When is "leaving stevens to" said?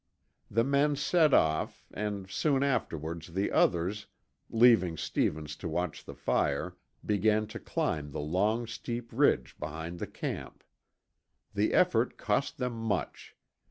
4.49-5.69